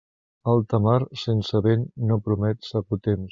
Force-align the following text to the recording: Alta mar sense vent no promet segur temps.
Alta 0.53 0.79
mar 0.85 0.97
sense 1.25 1.61
vent 1.67 1.85
no 2.13 2.19
promet 2.29 2.71
segur 2.71 3.01
temps. 3.11 3.29